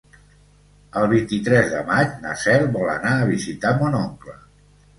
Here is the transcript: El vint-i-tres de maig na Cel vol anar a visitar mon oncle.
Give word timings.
El 1.01 1.05
vint-i-tres 1.11 1.69
de 1.75 1.83
maig 1.91 2.17
na 2.25 2.33
Cel 2.47 2.67
vol 2.81 2.91
anar 2.97 3.15
a 3.21 3.31
visitar 3.35 3.77
mon 3.85 4.03
oncle. 4.05 4.39